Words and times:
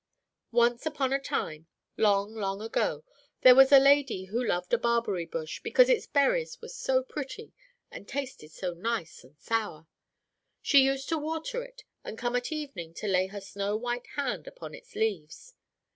"Once 0.55 0.87
upon 0.87 1.13
a 1.13 1.19
time, 1.19 1.67
long, 1.95 2.33
long 2.33 2.59
ago, 2.59 3.03
there 3.41 3.53
was 3.53 3.71
a 3.71 3.77
lady 3.77 4.25
who 4.25 4.43
loved 4.43 4.73
a 4.73 4.77
barberry 4.79 5.27
bush, 5.27 5.59
because 5.61 5.89
its 5.89 6.07
berries 6.07 6.59
were 6.59 6.69
so 6.69 7.03
pretty, 7.03 7.53
and 7.91 8.07
tasted 8.07 8.49
so 8.49 8.73
nice 8.73 9.23
and 9.23 9.37
sour. 9.37 9.85
She 10.59 10.81
used 10.85 11.07
to 11.09 11.19
water 11.19 11.61
it, 11.63 11.83
and 12.03 12.17
come 12.17 12.35
at 12.35 12.51
evening 12.51 12.95
to 12.95 13.07
lay 13.07 13.27
her 13.27 13.39
snow 13.41 13.75
white 13.77 14.07
hand 14.17 14.47
upon 14.47 14.73
its 14.73 14.95
leaves." 14.95 15.53